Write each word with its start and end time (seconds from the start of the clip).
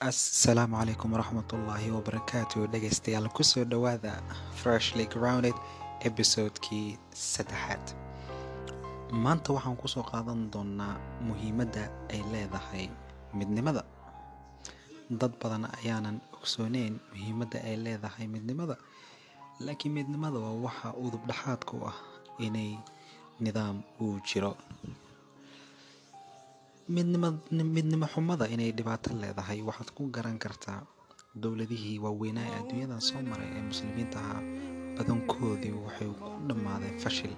assalaamu 0.00 0.76
calaykum 0.78 1.10
waraxmatullaahi 1.12 1.90
wabarakaatu 1.90 2.66
dhegaystayaal 2.70 3.26
ku 3.34 3.42
soo 3.42 3.64
dhowaada 3.66 4.22
freshly 4.54 5.06
grounded 5.10 5.54
episodekii 6.06 6.94
saddexaad 7.12 7.82
maanta 9.24 9.50
waxaan 9.56 9.74
ku 9.76 9.88
soo 9.90 10.04
qaadan 10.06 10.50
doonaa 10.54 10.94
muhiimadda 11.26 11.90
ay 12.14 12.22
leedahay 12.32 12.86
midnimada. 13.34 13.82
Dad 15.10 15.34
badan 15.42 15.66
ayaanan 15.66 16.20
ogsooneyn 16.38 16.94
muhiimadda 17.12 17.58
ay 17.66 17.76
leedahay 17.84 18.26
midnimada 18.30 18.76
laakiin 19.66 19.92
midnimada 19.98 20.38
waa 20.38 20.62
waxa 20.66 20.94
udub 20.94 21.26
dhexaadka 21.26 21.74
ah 21.90 21.96
inay 22.38 22.78
nidaam 23.42 23.82
uu 24.00 24.20
jiro 24.22 24.54
midnimo 26.88 28.06
xumada 28.12 28.44
inay 28.48 28.72
dhibaato 28.72 29.12
leedahay. 29.14 29.60
Waxaad 29.68 29.90
ku 29.96 30.08
garan 30.10 30.38
kartaa 30.38 30.80
dowladihii 31.42 31.98
waaweynaa 32.04 32.46
ee 32.48 32.56
adduunyadan 32.60 33.00
soo 33.08 33.20
maray 33.30 33.48
ee 33.56 33.62
muslimiinta 33.70 34.18
ahaa. 34.24 34.42
Badankoodii 34.96 35.72
waxay 35.86 36.08
ku 36.20 36.28
dhammaadeen 36.48 36.96
fashil. 37.04 37.34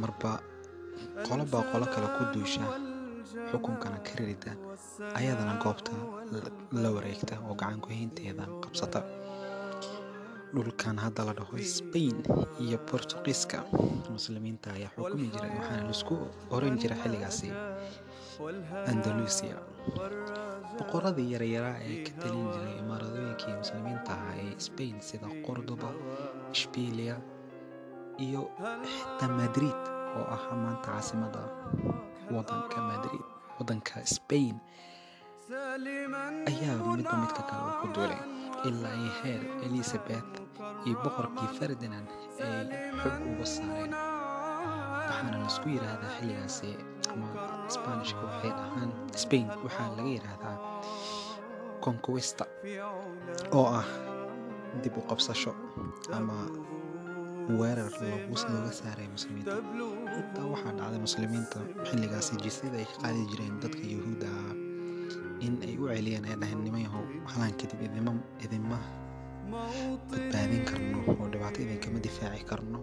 Marba 0.00 0.32
qolobaa 1.26 1.64
qolo 1.72 1.86
kale 1.94 2.08
ku 2.16 2.22
duusha 2.34 2.64
xukunkana 3.50 3.98
ka 4.06 4.12
ririda 4.18 4.52
ayadana 5.18 5.54
goobta 5.62 5.92
la 6.82 6.88
wareegta 6.96 7.34
oo 7.48 7.54
gacankuhaynteeda 7.60 8.44
qabsata. 8.64 9.00
Dhulkan 10.54 10.96
hadda 10.98 11.22
la 11.28 11.32
dhaho 11.38 11.54
sbain 11.76 12.16
iyo 12.64 12.78
bortuqiiska 12.90 13.58
muslimiinta 14.14 14.68
ayaa 14.76 14.90
xukumi 14.96 15.26
jiray 15.34 15.52
waxaana 15.58 15.82
la 15.88 15.94
isku 15.98 16.14
oran 16.56 16.74
jira 16.82 16.96
xilligaasi 17.02 17.48
andalusia. 18.92 19.56
Boqoradii 20.78 21.32
yaryaraa 21.34 21.78
ee 21.90 21.96
ka 22.06 22.12
talin 22.22 22.46
jiray 22.54 22.74
imaaradooyinkii 22.82 23.54
muslimiinta 23.60 24.12
ahaa 24.16 24.36
ee 24.44 24.54
sbain 24.66 24.96
sida 25.08 25.28
qordoba 25.46 25.90
ishbiiliya 26.54 27.16
iyo 28.26 28.42
xitaa 28.92 29.30
madrid 29.40 29.78
oo 30.18 30.24
ah 30.36 30.44
maanta 30.62 30.88
caasimada 30.88 31.42
wadanka 32.34 32.78
madrid 32.90 33.24
wadanka 33.58 33.96
sbain 34.14 34.56
ayaa 36.50 36.76
midba 36.96 37.14
midka 37.22 37.42
kale 37.48 37.62
uu 37.68 37.76
ku 37.82 37.86
duulay. 37.94 38.22
Ilaa 38.68 38.94
iyo 39.02 39.12
heer 39.22 39.42
elizabeth 39.66 40.28
iyo 40.86 40.96
boqorkii 41.04 41.50
ferdinand 41.58 42.08
ay 42.44 42.64
xog 43.00 43.20
uga 43.32 43.46
saareen 43.54 43.92
waxaana 45.08 45.36
la 45.40 45.46
isku 45.52 45.66
yidhaahdaa 45.74 46.12
xilligaasi 46.16 46.70
ama 47.12 47.28
sbanishka 47.74 48.20
waxay 48.28 48.52
dhahaan 48.58 48.90
spain 49.22 49.46
waxaa 49.64 49.88
laga 49.96 50.10
yidhaahdaa 50.16 50.56
conquista 51.84 52.44
oo 53.58 53.66
ah 53.80 53.88
dib 54.82 54.94
u 54.98 55.02
qabsasho 55.10 55.52
ama 56.18 56.36
weerar 57.60 57.90
looga 58.52 58.72
saaray 58.80 59.08
muslimiinta. 59.16 59.54
Xitaa 60.16 60.46
waxaa 60.52 60.72
dhacday 60.78 61.00
muslimiinta 61.06 61.58
xilligaasi 61.88 62.32
jisyada 62.44 62.76
ay 62.82 62.86
ka 62.90 62.96
qaadi 63.02 63.22
jireen 63.30 63.54
dadka 63.62 63.82
yahuudda 63.94 64.28
ah 64.42 64.52
in 65.46 65.54
ay 65.66 65.74
u 65.82 65.88
celiyeen 65.90 66.24
ay 66.30 66.36
dhaheen 66.40 66.60
nimayahow 66.66 67.02
halaan 67.32 67.54
kadib 67.60 67.80
idinma 68.44 68.78
badbaadin 70.10 70.62
karno 70.70 70.98
oo 71.10 71.26
dhibaato 71.32 71.58
idinkama 71.64 71.98
difaaci 72.06 72.44
karno 72.50 72.78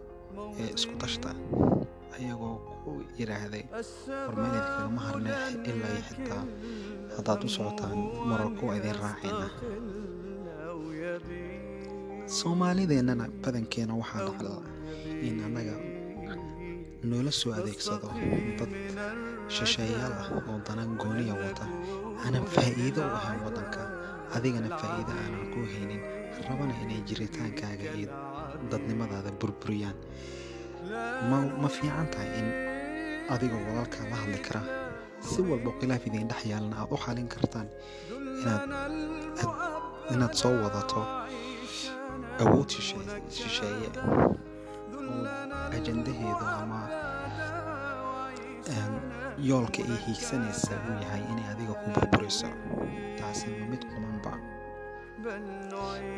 ee 0.61 0.70
isku 0.78 0.94
tashta 1.03 1.30
ayagoo 2.16 2.55
ku 2.83 2.91
yidhaahday 3.19 3.63
warmeel 4.27 4.53
idinkagama 4.59 5.02
harne 5.08 5.31
ilaa 5.72 6.00
xitaa 6.08 6.44
haddaad 7.16 7.41
u 7.47 7.49
socotaan 7.58 7.97
mararko 8.30 8.61
waa 8.69 8.77
idin 8.80 8.95
raacayna. 9.03 9.47
Soomaalideennana 12.39 13.25
badankeena 13.44 13.94
waxaa 14.02 14.23
dhacda 14.27 14.52
in 15.27 15.38
annaga 15.47 15.75
noola 17.09 17.32
soo 17.39 17.52
adeegsado 17.59 18.09
dad 18.59 18.71
shisheeyaal 19.55 20.14
ah 20.23 20.27
oo 20.37 20.55
danan 20.67 20.92
gooniya 21.02 21.36
wata 21.43 21.65
aanan 22.23 22.45
faa'iido 22.55 23.02
u 23.09 23.11
ahayn 23.20 23.39
waddanka 23.48 23.82
adigana 24.37 24.70
faa'iido 24.82 25.11
aanan 25.23 25.45
ku 25.53 25.59
haynin. 25.73 26.02
Rabana 26.48 26.73
inay 26.83 26.99
jiritaankaaga 27.09 27.87
iyo 27.99 28.09
dadnimadaada 28.71 29.32
burburiyaan 29.42 29.98
ma 31.61 31.67
fiican 31.70 32.08
tahay 32.14 32.30
in 32.39 32.48
adigoo 33.33 33.61
walaalkaa 33.67 34.05
la 34.10 34.15
hadli 34.21 34.39
kara? 34.48 34.61
Si 35.30 35.42
walba 35.42 35.71
khilaaf 35.80 36.04
idiin 36.08 36.27
dhex 36.32 36.42
yaalna 36.52 36.76
aad 36.82 36.92
u 36.95 36.98
xalin 37.05 37.27
kartaan 37.33 37.67
inaad 40.14 40.33
soo 40.42 40.54
wadato 40.64 41.02
awood 42.43 42.70
shisheeye 43.38 43.89
oo 44.08 44.32
ajandaheedu 45.77 46.45
ama 46.61 46.80
yoolka 49.49 49.82
ay 49.83 49.98
hiigsanaysa 50.05 50.73
uu 50.88 50.95
yahay 51.04 51.23
inay 51.32 51.48
adiga 51.54 51.73
ku 51.82 51.88
burburiso. 51.95 52.48
Taasi 53.20 53.48
ma 53.59 53.65
mid 53.71 53.83
qumanba 53.92 54.32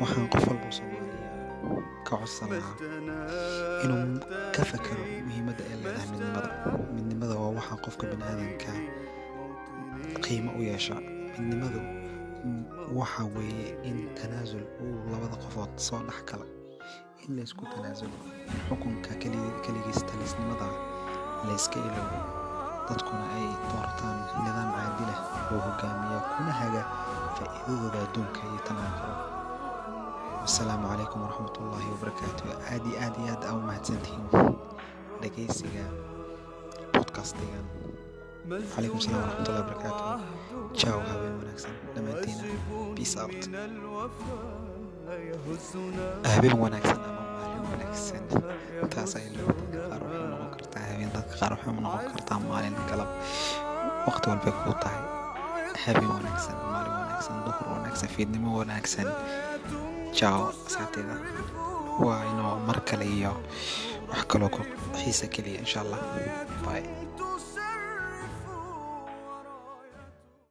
waxaan 0.00 0.26
qof 0.32 0.44
walba 0.48 0.68
soomaaliya 0.78 1.28
ka 2.06 2.16
codsan 2.20 2.48
lahaa 2.52 2.76
inuu 3.84 4.04
ka 4.60 4.64
fakero 4.72 5.00
muhiimadda 5.26 5.62
ay 5.64 5.76
leedahay 5.82 6.08
midnimada. 6.12 6.50
Midnimada 6.94 7.34
waa 7.40 7.52
waxaa 7.56 7.80
qofka 7.84 8.04
bini 8.12 8.24
aadanka 8.28 8.72
qiimo 10.24 10.50
u 10.58 10.62
yeesha. 10.68 10.94
Midnimadu 11.40 11.80
waxa 12.98 13.24
weeye 13.36 13.68
in 13.88 13.96
tanaasul 14.18 14.64
uu 14.84 15.10
labada 15.12 15.36
qofood 15.42 15.72
soo 15.76 16.00
dhex 16.08 16.20
gala 16.28 16.44
in 17.24 17.36
laysku 17.36 17.64
tanaasulo 17.72 18.16
xukunka 18.68 19.12
keligiis 19.20 20.00
talisnimada 20.08 20.68
layska 21.48 21.78
iloobo 21.80 22.18
dadkuna 22.88 23.24
ay 23.36 23.46
doortaan 23.70 24.18
nidaam 24.44 24.70
caadilah 24.76 25.20
oo 25.52 25.60
hogaamiya 25.66 26.20
kuna 26.36 26.52
haga 26.60 26.82
faa'iidadooda 27.36 27.98
adduunka 28.06 28.40
iyo 28.48 28.60
tanaakuro 28.68 29.14
wasalaamu 30.42 30.88
calaykum 30.88 31.20
waraxmatullaahi 31.22 31.88
wabarakaatu 31.94 32.44
aad 32.72 32.84
iyo 32.88 32.96
aad 33.04 33.14
iyo 33.22 33.32
aad 33.34 33.42
aa 33.48 33.54
u 33.54 33.60
mahadsantihiin 33.68 34.26
dhegaysiga 35.34 35.84
podcastigan 36.94 37.64
calaykum 38.74 39.00
salaam 39.04 39.22
waraxmatullahi 39.22 39.62
wabarakaatu 39.62 40.04
jaw 40.80 40.98
habeen 41.10 41.34
wanaagsan 41.40 41.74
dhammaantiina 41.94 42.44
peace 42.96 43.14
out 43.22 43.42
habeen 46.34 46.56
wanaagsan 46.64 46.98
ama 47.10 47.22
maalin 47.36 47.62
wanaagsan 47.70 48.22
taas 48.94 49.12
ay 49.18 49.26
dadka 49.30 49.46
qaar 49.90 50.02
waxay 50.02 50.26
noqon 50.32 50.50
kartaa 50.58 50.82
habeen 50.90 51.10
dadka 51.16 51.34
qaar 51.40 51.52
waxay 51.54 51.72
noqon 51.86 52.04
kartaa 52.14 52.38
maalin 52.50 52.74
galab 52.90 53.10
waqti 54.08 54.26
walbay 54.32 54.54
kuu 54.62 54.74
tahay 54.82 55.02
habeen 55.84 56.10
wanaagsan 56.16 56.56
maalin 56.72 56.92
wanaagsan 57.00 57.36
duhur 57.46 57.66
wanaagsan 57.76 58.08
fiidnimo 58.14 58.50
wanaagsan 58.60 59.08
jaw 60.18 60.38
asxaabteeda 60.50 61.14
waa 62.04 62.20
inoo 62.32 62.54
mar 62.68 62.78
kale 62.88 63.06
iyo 63.16 63.32
wax 64.12 64.22
kaloo 64.30 64.50
ku 64.54 64.60
xiisa 65.00 65.26
keliya 65.34 65.58
insha 65.64 65.80
allah. 65.84 66.00
Bye 66.66 67.09